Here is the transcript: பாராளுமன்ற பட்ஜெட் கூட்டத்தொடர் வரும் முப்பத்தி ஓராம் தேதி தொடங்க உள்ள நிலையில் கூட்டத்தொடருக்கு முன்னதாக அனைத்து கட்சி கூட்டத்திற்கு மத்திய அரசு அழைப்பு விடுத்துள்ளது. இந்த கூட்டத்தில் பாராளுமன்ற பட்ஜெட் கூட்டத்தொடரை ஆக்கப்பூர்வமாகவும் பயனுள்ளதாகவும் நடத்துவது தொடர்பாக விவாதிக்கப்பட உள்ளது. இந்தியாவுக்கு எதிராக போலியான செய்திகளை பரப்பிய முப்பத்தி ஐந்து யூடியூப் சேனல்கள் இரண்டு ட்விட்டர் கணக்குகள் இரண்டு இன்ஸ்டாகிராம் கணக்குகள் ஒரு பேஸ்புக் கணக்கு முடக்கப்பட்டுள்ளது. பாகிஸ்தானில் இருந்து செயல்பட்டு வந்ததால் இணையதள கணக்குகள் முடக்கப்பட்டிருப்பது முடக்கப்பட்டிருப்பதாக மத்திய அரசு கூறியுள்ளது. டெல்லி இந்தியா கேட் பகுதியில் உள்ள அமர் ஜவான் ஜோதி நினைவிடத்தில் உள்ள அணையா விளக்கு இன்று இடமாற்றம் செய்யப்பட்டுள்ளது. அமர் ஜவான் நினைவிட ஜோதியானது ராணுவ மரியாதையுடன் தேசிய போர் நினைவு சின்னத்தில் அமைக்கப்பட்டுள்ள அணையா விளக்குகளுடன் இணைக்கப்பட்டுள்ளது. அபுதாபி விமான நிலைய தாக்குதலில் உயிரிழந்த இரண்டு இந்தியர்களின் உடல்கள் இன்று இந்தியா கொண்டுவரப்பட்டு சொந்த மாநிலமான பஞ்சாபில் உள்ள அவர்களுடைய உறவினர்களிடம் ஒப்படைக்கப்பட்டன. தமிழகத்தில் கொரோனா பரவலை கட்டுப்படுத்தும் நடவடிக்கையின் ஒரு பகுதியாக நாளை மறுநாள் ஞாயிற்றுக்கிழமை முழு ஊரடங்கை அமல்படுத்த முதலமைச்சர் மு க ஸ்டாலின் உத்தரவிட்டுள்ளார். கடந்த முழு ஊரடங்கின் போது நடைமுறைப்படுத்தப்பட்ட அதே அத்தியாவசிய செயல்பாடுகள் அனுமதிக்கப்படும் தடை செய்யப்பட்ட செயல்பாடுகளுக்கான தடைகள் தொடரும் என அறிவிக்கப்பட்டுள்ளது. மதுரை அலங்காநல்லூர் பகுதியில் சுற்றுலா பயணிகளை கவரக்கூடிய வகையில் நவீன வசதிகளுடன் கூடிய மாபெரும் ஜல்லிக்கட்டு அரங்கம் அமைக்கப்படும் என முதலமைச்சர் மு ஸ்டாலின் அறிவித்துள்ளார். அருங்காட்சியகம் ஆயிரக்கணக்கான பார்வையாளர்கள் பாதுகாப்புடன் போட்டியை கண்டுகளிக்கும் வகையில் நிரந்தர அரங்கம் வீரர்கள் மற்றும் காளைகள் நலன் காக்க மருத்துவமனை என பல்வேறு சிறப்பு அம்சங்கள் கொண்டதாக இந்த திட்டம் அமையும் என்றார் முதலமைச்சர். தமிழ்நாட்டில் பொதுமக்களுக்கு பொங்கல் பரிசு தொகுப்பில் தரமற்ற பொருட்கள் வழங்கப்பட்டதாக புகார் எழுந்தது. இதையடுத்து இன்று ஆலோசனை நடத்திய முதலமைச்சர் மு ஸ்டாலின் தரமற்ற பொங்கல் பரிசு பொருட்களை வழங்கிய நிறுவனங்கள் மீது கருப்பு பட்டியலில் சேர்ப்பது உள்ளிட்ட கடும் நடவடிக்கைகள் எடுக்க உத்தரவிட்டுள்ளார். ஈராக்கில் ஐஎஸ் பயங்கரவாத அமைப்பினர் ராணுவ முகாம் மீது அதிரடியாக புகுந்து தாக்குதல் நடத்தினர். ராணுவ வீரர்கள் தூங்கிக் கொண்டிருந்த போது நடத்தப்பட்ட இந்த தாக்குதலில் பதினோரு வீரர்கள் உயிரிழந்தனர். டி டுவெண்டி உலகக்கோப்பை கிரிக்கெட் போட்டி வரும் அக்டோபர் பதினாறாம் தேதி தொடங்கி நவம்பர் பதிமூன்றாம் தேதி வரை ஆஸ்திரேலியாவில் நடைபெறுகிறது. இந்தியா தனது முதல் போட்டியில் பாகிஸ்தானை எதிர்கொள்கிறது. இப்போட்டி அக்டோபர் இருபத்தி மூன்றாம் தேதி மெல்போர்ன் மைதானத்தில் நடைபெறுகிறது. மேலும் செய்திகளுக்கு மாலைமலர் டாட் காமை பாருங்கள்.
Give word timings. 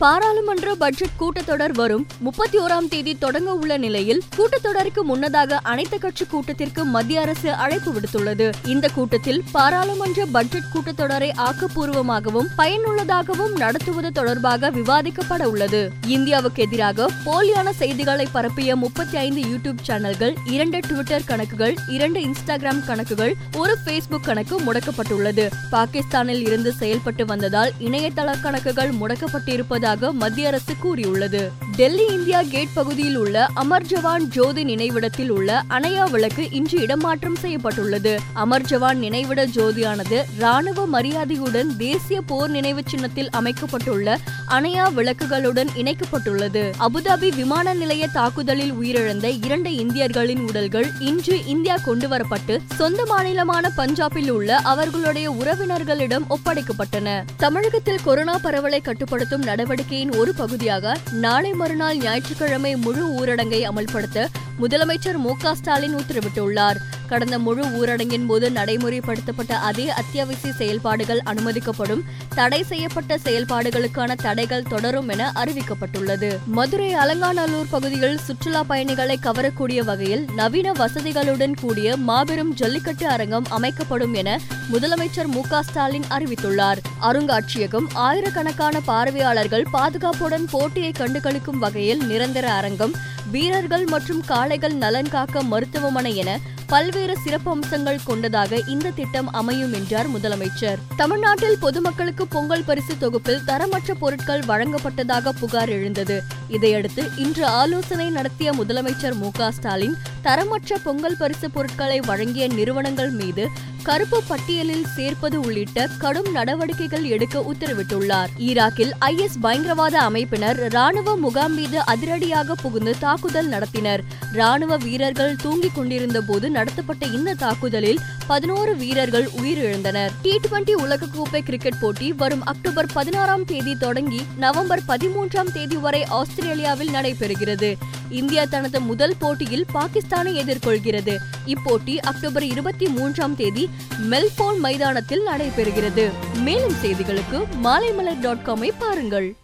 பாராளுமன்ற 0.00 0.74
பட்ஜெட் 0.74 1.16
கூட்டத்தொடர் 1.20 1.72
வரும் 1.72 2.06
முப்பத்தி 2.18 2.58
ஓராம் 2.58 2.88
தேதி 2.88 3.18
தொடங்க 3.18 3.54
உள்ள 3.54 3.76
நிலையில் 3.76 4.22
கூட்டத்தொடருக்கு 4.36 5.02
முன்னதாக 5.02 5.58
அனைத்து 5.62 5.98
கட்சி 5.98 6.24
கூட்டத்திற்கு 6.24 6.84
மத்திய 6.84 7.20
அரசு 7.20 7.52
அழைப்பு 7.52 7.90
விடுத்துள்ளது. 7.92 8.52
இந்த 8.66 8.88
கூட்டத்தில் 8.88 9.44
பாராளுமன்ற 9.52 10.26
பட்ஜெட் 10.26 10.70
கூட்டத்தொடரை 10.74 11.30
ஆக்கப்பூர்வமாகவும் 11.46 12.48
பயனுள்ளதாகவும் 12.58 13.56
நடத்துவது 13.56 14.12
தொடர்பாக 14.12 14.70
விவாதிக்கப்பட 14.70 15.42
உள்ளது. 15.42 15.90
இந்தியாவுக்கு 16.06 16.62
எதிராக 16.62 17.08
போலியான 17.26 17.70
செய்திகளை 17.70 18.26
பரப்பிய 18.32 18.76
முப்பத்தி 18.76 19.16
ஐந்து 19.16 19.42
யூடியூப் 19.42 19.82
சேனல்கள் 19.82 20.34
இரண்டு 20.44 20.78
ட்விட்டர் 20.78 21.24
கணக்குகள் 21.24 21.76
இரண்டு 21.88 22.20
இன்ஸ்டாகிராம் 22.20 22.84
கணக்குகள் 22.86 23.34
ஒரு 23.56 23.76
பேஸ்புக் 23.84 24.24
கணக்கு 24.24 24.60
முடக்கப்பட்டுள்ளது. 24.60 25.48
பாகிஸ்தானில் 25.70 26.46
இருந்து 26.46 26.72
செயல்பட்டு 26.72 27.26
வந்ததால் 27.26 27.72
இணையதள 27.78 28.40
கணக்குகள் 28.40 28.92
முடக்கப்பட்டிருப்பது 28.92 29.88
முடக்கப்பட்டிருப்பதாக 29.90 30.12
மத்திய 30.12 30.46
அரசு 30.46 30.74
கூறியுள்ளது. 30.78 31.52
டெல்லி 31.76 32.06
இந்தியா 32.06 32.42
கேட் 32.42 32.72
பகுதியில் 32.74 33.16
உள்ள 33.16 33.46
அமர் 33.54 33.86
ஜவான் 33.86 34.24
ஜோதி 34.28 34.64
நினைவிடத்தில் 34.64 35.28
உள்ள 35.28 35.62
அணையா 35.70 36.10
விளக்கு 36.10 36.50
இன்று 36.50 36.80
இடமாற்றம் 36.80 37.36
செய்யப்பட்டுள்ளது. 37.36 38.18
அமர் 38.32 38.62
ஜவான் 38.62 38.98
நினைவிட 38.98 39.46
ஜோதியானது 39.46 40.22
ராணுவ 40.38 40.86
மரியாதையுடன் 40.86 41.76
தேசிய 41.76 42.20
போர் 42.20 42.50
நினைவு 42.50 42.82
சின்னத்தில் 42.86 43.30
அமைக்கப்பட்டுள்ள 43.30 44.18
அணையா 44.48 44.86
விளக்குகளுடன் 44.96 45.68
இணைக்கப்பட்டுள்ளது. 45.74 46.72
அபுதாபி 46.80 47.34
விமான 47.36 47.74
நிலைய 47.74 48.06
தாக்குதலில் 48.06 48.72
உயிரிழந்த 48.72 49.44
இரண்டு 49.44 49.72
இந்தியர்களின் 49.74 50.48
உடல்கள் 50.48 50.88
இன்று 50.98 51.46
இந்தியா 51.46 51.76
கொண்டுவரப்பட்டு 51.86 52.58
சொந்த 52.74 53.04
மாநிலமான 53.04 53.70
பஞ்சாபில் 53.76 54.30
உள்ள 54.30 54.56
அவர்களுடைய 54.56 55.30
உறவினர்களிடம் 55.30 56.28
ஒப்படைக்கப்பட்டன. 56.28 57.24
தமிழகத்தில் 57.36 58.04
கொரோனா 58.04 58.38
பரவலை 58.38 58.80
கட்டுப்படுத்தும் 58.80 59.42
நடவடிக்கையின் 59.42 60.16
ஒரு 60.16 60.34
பகுதியாக 60.34 60.96
நாளை 61.12 61.58
மறுநாள் 61.60 61.96
ஞாயிற்றுக்கிழமை 61.96 62.70
முழு 62.76 63.02
ஊரடங்கை 63.18 63.60
அமல்படுத்த 63.68 64.18
முதலமைச்சர் 64.60 65.18
மு 65.24 65.32
க 65.42 65.54
ஸ்டாலின் 65.54 65.94
உத்தரவிட்டுள்ளார். 65.94 66.78
கடந்த 67.10 67.38
முழு 67.38 67.62
ஊரடங்கின் 67.78 68.26
போது 68.26 68.50
நடைமுறைப்படுத்தப்பட்ட 68.50 69.52
அதே 69.68 69.86
அத்தியாவசிய 69.90 70.52
செயல்பாடுகள் 70.52 71.22
அனுமதிக்கப்படும் 71.26 72.02
தடை 72.34 72.62
செய்யப்பட்ட 72.62 73.18
செயல்பாடுகளுக்கான 73.24 74.16
தடைகள் 74.22 74.68
தொடரும் 74.68 75.08
என 75.08 75.32
அறிவிக்கப்பட்டுள்ளது. 75.34 76.30
மதுரை 76.46 76.94
அலங்காநல்லூர் 76.94 77.70
பகுதியில் 77.70 78.18
சுற்றுலா 78.18 78.62
பயணிகளை 78.62 79.18
கவரக்கூடிய 79.22 79.84
வகையில் 79.84 80.24
நவீன 80.34 80.72
வசதிகளுடன் 80.72 81.56
கூடிய 81.60 81.96
மாபெரும் 81.96 82.54
ஜல்லிக்கட்டு 82.54 83.08
அரங்கம் 83.08 83.48
அமைக்கப்படும் 83.48 84.14
என 84.14 84.38
முதலமைச்சர் 84.72 85.32
மு 85.34 85.42
ஸ்டாலின் 85.60 86.08
அறிவித்துள்ளார். 86.10 86.82
அருங்காட்சியகம் 87.00 87.88
ஆயிரக்கணக்கான 87.92 88.80
பார்வையாளர்கள் 88.80 89.66
பாதுகாப்புடன் 89.72 90.48
போட்டியை 90.50 90.92
கண்டுகளிக்கும் 90.98 91.62
வகையில் 91.64 92.04
நிரந்தர 92.06 92.52
அரங்கம் 92.52 92.96
வீரர்கள் 93.30 93.84
மற்றும் 93.84 94.22
காளைகள் 94.26 94.74
நலன் 94.74 95.10
காக்க 95.10 95.42
மருத்துவமனை 95.42 96.16
என 96.16 96.30
பல்வேறு 96.66 96.99
சிறப்பு 97.24 97.50
அம்சங்கள் 97.50 97.98
கொண்டதாக 98.04 98.62
இந்த 98.66 98.90
திட்டம் 98.90 99.30
அமையும் 99.30 99.72
என்றார் 99.72 100.16
முதலமைச்சர். 100.16 100.78
தமிழ்நாட்டில் 100.96 101.58
பொதுமக்களுக்கு 101.60 102.26
பொங்கல் 102.26 102.64
பரிசு 102.64 102.98
தொகுப்பில் 102.98 103.40
தரமற்ற 103.46 103.94
பொருட்கள் 103.98 104.40
வழங்கப்பட்டதாக 104.40 105.28
புகார் 105.28 105.68
எழுந்தது. 105.68 106.22
இதையடுத்து 106.48 107.10
இன்று 107.16 107.46
ஆலோசனை 107.46 108.10
நடத்திய 108.10 108.52
முதலமைச்சர் 108.52 109.14
மு 109.14 109.30
ஸ்டாலின் 109.50 109.96
தரமற்ற 110.22 110.76
பொங்கல் 110.84 111.16
பரிசு 111.18 111.50
பொருட்களை 111.50 112.00
வழங்கிய 112.00 112.48
நிறுவனங்கள் 112.48 113.10
மீது 113.10 113.48
கருப்பு 113.82 114.22
பட்டியலில் 114.22 114.86
சேர்ப்பது 114.96 115.40
உள்ளிட்ட 115.40 115.88
கடும் 115.98 116.32
நடவடிக்கைகள் 116.32 117.04
எடுக்க 117.04 117.44
உத்தரவிட்டுள்ளார். 117.52 118.26
ஈராக்கில் 118.38 118.90
ஐஎஸ் 119.00 119.38
பயங்கரவாத 119.40 120.00
அமைப்பினர் 120.00 120.70
ராணுவ 120.70 121.16
முகாம் 121.16 121.54
மீது 121.54 121.86
அதிரடியாக 121.86 122.54
புகுந்து 122.54 122.98
தாக்குதல் 122.98 123.48
நடத்தினர். 123.48 124.00
ராணுவ 124.32 124.76
வீரர்கள் 124.76 125.36
தூங்கிக் 125.36 125.74
கொண்டிருந்த 125.74 126.20
போது 126.20 126.50
நடத்தப்பட்ட 126.50 127.06
இந்த 127.06 127.34
தாக்குதலில் 127.34 127.98
பதினோரு 128.26 128.76
வீரர்கள் 128.76 129.28
உயிரிழந்தனர். 129.42 130.10
டி 130.22 130.40
டுவெண்டி 130.48 130.74
உலகக்கோப்பை 130.74 131.38
கிரிக்கெட் 131.38 131.78
போட்டி 131.80 132.12
வரும் 132.12 132.44
அக்டோபர் 132.44 132.86
பதினாறாம் 132.92 133.44
தேதி 133.44 133.76
தொடங்கி 133.76 134.22
நவம்பர் 134.36 134.82
பதிமூன்றாம் 134.88 135.52
தேதி 135.52 135.76
வரை 135.76 136.04
ஆஸ்திரேலியாவில் 136.04 136.88
நடைபெறுகிறது. 136.88 137.74
இந்தியா 138.10 138.44
தனது 138.44 138.80
முதல் 138.80 139.14
போட்டியில் 139.18 139.66
பாகிஸ்தானை 139.74 140.34
எதிர்கொள்கிறது. 140.42 141.16
இப்போட்டி 141.46 141.96
அக்டோபர் 141.96 142.44
இருபத்தி 142.44 142.86
மூன்றாம் 142.86 143.36
தேதி 143.36 143.69
மெல்போர்ன் 144.10 144.58
மைதானத்தில் 144.58 145.26
நடைபெறுகிறது. 145.26 146.10
மேலும் 146.34 146.74
செய்திகளுக்கு 146.82 147.46
மாலைமலர் 147.62 148.20
டாட் 148.20 148.46
காமை 148.46 148.70
பாருங்கள். 148.78 149.36